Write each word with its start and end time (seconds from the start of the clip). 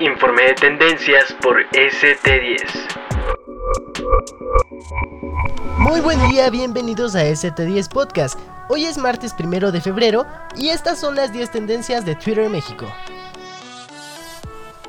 Informe 0.00 0.44
de 0.44 0.54
tendencias 0.54 1.30
por 1.42 1.62
ST10. 1.72 2.62
Muy 5.76 6.00
buen 6.00 6.26
día, 6.30 6.48
bienvenidos 6.48 7.14
a 7.14 7.24
ST10 7.24 7.90
Podcast. 7.90 8.38
Hoy 8.70 8.86
es 8.86 8.96
martes 8.96 9.34
primero 9.34 9.70
de 9.70 9.82
febrero 9.82 10.24
y 10.56 10.70
estas 10.70 10.98
son 10.98 11.16
las 11.16 11.34
10 11.34 11.50
tendencias 11.50 12.06
de 12.06 12.14
Twitter 12.14 12.48
México. 12.48 12.86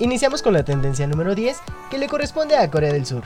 Iniciamos 0.00 0.42
con 0.42 0.54
la 0.54 0.64
tendencia 0.64 1.06
número 1.06 1.36
10 1.36 1.56
que 1.88 1.98
le 1.98 2.08
corresponde 2.08 2.56
a 2.56 2.68
Corea 2.68 2.92
del 2.92 3.06
Sur. 3.06 3.22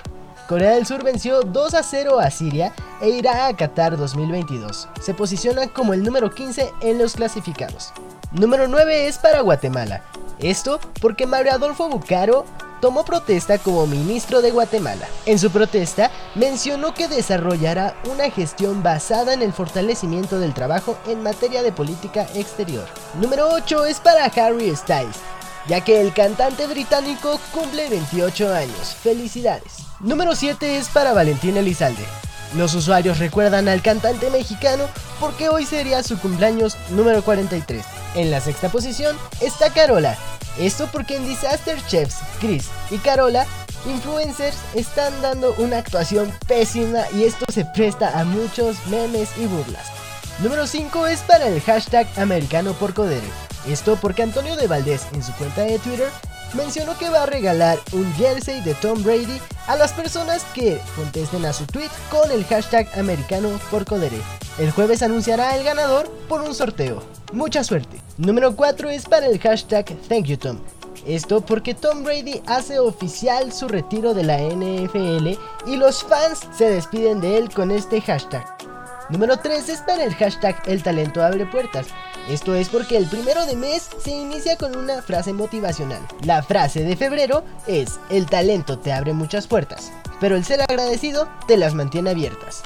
Corea 0.50 0.72
del 0.72 0.84
Sur 0.84 1.02
venció 1.02 1.40
2 1.40 1.72
a 1.72 1.82
0 1.82 2.20
a 2.20 2.30
Siria 2.30 2.74
e 3.00 3.08
irá 3.08 3.46
a 3.46 3.56
Qatar 3.56 3.96
2022. 3.96 4.86
Se 5.00 5.14
posiciona 5.14 5.68
como 5.68 5.94
el 5.94 6.04
número 6.04 6.30
15 6.30 6.74
en 6.82 6.98
los 6.98 7.14
clasificados. 7.14 7.94
Número 8.32 8.68
9 8.68 9.06
es 9.06 9.16
para 9.16 9.40
Guatemala. 9.40 10.02
Esto 10.42 10.80
porque 11.00 11.26
Mario 11.26 11.52
Adolfo 11.52 11.88
Bucaro 11.88 12.44
tomó 12.80 13.04
protesta 13.04 13.58
como 13.58 13.86
ministro 13.86 14.40
de 14.40 14.50
Guatemala. 14.50 15.06
En 15.26 15.38
su 15.38 15.50
protesta 15.50 16.10
mencionó 16.34 16.94
que 16.94 17.08
desarrollará 17.08 17.94
una 18.10 18.30
gestión 18.30 18.82
basada 18.82 19.34
en 19.34 19.42
el 19.42 19.52
fortalecimiento 19.52 20.38
del 20.38 20.54
trabajo 20.54 20.96
en 21.06 21.22
materia 21.22 21.62
de 21.62 21.72
política 21.72 22.26
exterior. 22.34 22.86
Número 23.20 23.48
8 23.52 23.84
es 23.84 24.00
para 24.00 24.24
Harry 24.24 24.74
Styles, 24.74 25.16
ya 25.68 25.82
que 25.82 26.00
el 26.00 26.12
cantante 26.14 26.66
británico 26.66 27.38
cumple 27.52 27.88
28 27.90 28.54
años. 28.54 28.96
Felicidades. 29.02 29.84
Número 30.00 30.34
7 30.34 30.78
es 30.78 30.88
para 30.88 31.12
Valentín 31.12 31.58
Elizalde. 31.58 32.04
Los 32.56 32.74
usuarios 32.74 33.18
recuerdan 33.18 33.68
al 33.68 33.82
cantante 33.82 34.30
mexicano 34.30 34.86
porque 35.20 35.48
hoy 35.50 35.66
sería 35.66 36.02
su 36.02 36.18
cumpleaños 36.18 36.76
número 36.90 37.22
43. 37.22 37.99
En 38.14 38.30
la 38.30 38.40
sexta 38.40 38.68
posición 38.68 39.16
está 39.40 39.72
Carola. 39.72 40.16
Esto 40.58 40.88
porque 40.92 41.16
en 41.16 41.26
Disaster 41.28 41.78
Chefs, 41.86 42.16
Chris 42.40 42.68
y 42.90 42.98
Carola, 42.98 43.46
influencers 43.86 44.56
están 44.74 45.12
dando 45.22 45.54
una 45.58 45.78
actuación 45.78 46.32
pésima 46.48 47.04
y 47.14 47.24
esto 47.24 47.46
se 47.52 47.64
presta 47.64 48.18
a 48.18 48.24
muchos 48.24 48.84
memes 48.88 49.30
y 49.38 49.46
burlas. 49.46 49.86
Número 50.40 50.66
5 50.66 51.06
es 51.06 51.20
para 51.20 51.46
el 51.46 51.60
hashtag 51.60 52.06
americano 52.18 52.72
por 52.74 52.94
Codere. 52.94 53.26
Esto 53.68 53.96
porque 54.00 54.22
Antonio 54.22 54.56
de 54.56 54.66
Valdés 54.66 55.06
en 55.12 55.22
su 55.22 55.32
cuenta 55.34 55.62
de 55.62 55.78
Twitter 55.78 56.08
mencionó 56.54 56.96
que 56.98 57.08
va 57.08 57.22
a 57.22 57.26
regalar 57.26 57.78
un 57.92 58.12
jersey 58.14 58.60
de 58.60 58.74
Tom 58.74 59.02
Brady 59.02 59.40
a 59.66 59.76
las 59.76 59.92
personas 59.92 60.44
que 60.54 60.80
contesten 60.96 61.44
a 61.44 61.52
su 61.52 61.66
tweet 61.66 61.90
con 62.10 62.30
el 62.30 62.44
hashtag 62.44 62.88
americano 62.98 63.48
por 63.70 63.84
Codere. 63.84 64.20
El 64.58 64.70
jueves 64.72 65.02
anunciará 65.02 65.56
el 65.56 65.64
ganador 65.64 66.10
por 66.28 66.40
un 66.40 66.54
sorteo. 66.54 67.02
Mucha 67.32 67.62
suerte. 67.64 68.00
Número 68.18 68.56
4 68.56 68.90
es 68.90 69.06
para 69.06 69.26
el 69.26 69.38
hashtag 69.38 69.86
Thank 70.08 70.26
you 70.26 70.36
Tom. 70.36 70.58
Esto 71.06 71.40
porque 71.40 71.74
Tom 71.74 72.04
Brady 72.04 72.42
hace 72.46 72.78
oficial 72.78 73.52
su 73.52 73.68
retiro 73.68 74.12
de 74.12 74.24
la 74.24 74.38
NFL 74.38 75.28
y 75.66 75.76
los 75.76 76.02
fans 76.02 76.40
se 76.56 76.68
despiden 76.70 77.20
de 77.20 77.38
él 77.38 77.50
con 77.50 77.70
este 77.70 78.00
hashtag. 78.00 78.44
Número 79.08 79.38
3 79.38 79.68
es 79.68 79.80
para 79.80 80.04
el 80.04 80.14
hashtag 80.14 80.62
El 80.66 80.82
talento 80.82 81.22
abre 81.22 81.46
puertas. 81.46 81.86
Esto 82.28 82.54
es 82.54 82.68
porque 82.68 82.96
el 82.96 83.06
primero 83.06 83.44
de 83.46 83.56
mes 83.56 83.88
se 84.02 84.10
inicia 84.10 84.56
con 84.56 84.76
una 84.76 85.02
frase 85.02 85.32
motivacional. 85.32 86.00
La 86.24 86.42
frase 86.42 86.84
de 86.84 86.96
febrero 86.96 87.42
es 87.66 87.98
El 88.08 88.26
talento 88.26 88.78
te 88.78 88.92
abre 88.92 89.12
muchas 89.12 89.46
puertas, 89.46 89.92
pero 90.20 90.36
el 90.36 90.44
ser 90.44 90.62
agradecido 90.62 91.28
te 91.46 91.56
las 91.56 91.74
mantiene 91.74 92.10
abiertas. 92.10 92.62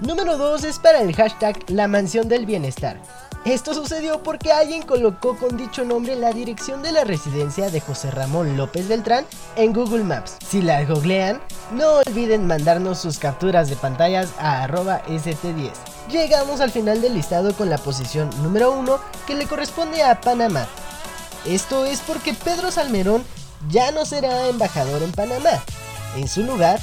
Número 0.00 0.36
2 0.36 0.64
es 0.64 0.78
para 0.78 1.00
el 1.00 1.14
hashtag 1.14 1.58
La 1.68 1.88
mansión 1.88 2.28
del 2.28 2.46
bienestar. 2.46 3.00
Esto 3.44 3.74
sucedió 3.74 4.22
porque 4.22 4.52
alguien 4.52 4.82
colocó 4.82 5.36
con 5.36 5.56
dicho 5.56 5.84
nombre 5.84 6.14
la 6.14 6.32
dirección 6.32 6.80
de 6.80 6.92
la 6.92 7.02
residencia 7.02 7.70
de 7.70 7.80
José 7.80 8.12
Ramón 8.12 8.56
López 8.56 8.86
Beltrán 8.86 9.26
en 9.56 9.72
Google 9.72 10.04
Maps. 10.04 10.36
Si 10.48 10.62
la 10.62 10.84
googlean, 10.84 11.40
no 11.72 11.94
olviden 12.06 12.46
mandarnos 12.46 13.00
sus 13.00 13.18
capturas 13.18 13.68
de 13.68 13.74
pantallas 13.74 14.32
a 14.38 14.62
arroba 14.62 15.02
st10. 15.06 15.72
Llegamos 16.08 16.60
al 16.60 16.70
final 16.70 17.00
del 17.00 17.14
listado 17.14 17.52
con 17.54 17.68
la 17.68 17.78
posición 17.78 18.30
número 18.44 18.70
1 18.72 19.00
que 19.26 19.34
le 19.34 19.46
corresponde 19.46 20.04
a 20.04 20.20
Panamá. 20.20 20.68
Esto 21.44 21.84
es 21.84 22.00
porque 22.00 22.34
Pedro 22.34 22.70
Salmerón 22.70 23.24
ya 23.68 23.90
no 23.90 24.04
será 24.04 24.46
embajador 24.46 25.02
en 25.02 25.10
Panamá. 25.10 25.64
En 26.14 26.28
su 26.28 26.44
lugar, 26.44 26.78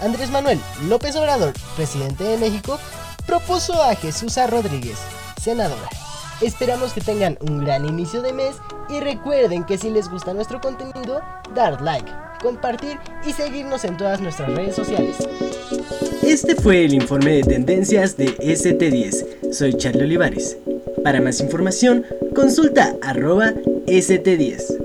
Andrés 0.00 0.30
Manuel 0.30 0.60
López 0.88 1.14
Obrador, 1.14 1.52
presidente 1.76 2.24
de 2.24 2.38
México, 2.38 2.80
propuso 3.24 3.80
a 3.80 3.94
Jesús 3.94 4.36
Rodríguez, 4.48 4.98
senadora. 5.40 6.01
Esperamos 6.42 6.92
que 6.92 7.00
tengan 7.00 7.38
un 7.48 7.64
gran 7.64 7.86
inicio 7.86 8.20
de 8.20 8.32
mes 8.32 8.56
y 8.88 8.98
recuerden 8.98 9.62
que 9.64 9.78
si 9.78 9.90
les 9.90 10.10
gusta 10.10 10.34
nuestro 10.34 10.60
contenido, 10.60 11.20
dar 11.54 11.80
like, 11.80 12.10
compartir 12.42 12.98
y 13.24 13.32
seguirnos 13.32 13.84
en 13.84 13.96
todas 13.96 14.20
nuestras 14.20 14.52
redes 14.52 14.74
sociales. 14.74 15.16
Este 16.22 16.56
fue 16.56 16.84
el 16.84 16.94
informe 16.94 17.30
de 17.34 17.42
tendencias 17.42 18.16
de 18.16 18.36
ST10. 18.38 19.52
Soy 19.52 19.74
Charlie 19.74 20.02
Olivares. 20.02 20.56
Para 21.04 21.20
más 21.20 21.40
información, 21.40 22.04
consulta 22.34 22.96
arroba 23.02 23.52
ST10. 23.86 24.81